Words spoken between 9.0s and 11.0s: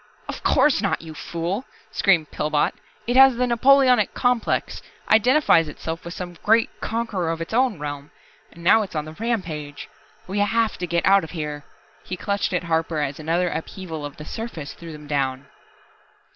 the rampage. We have to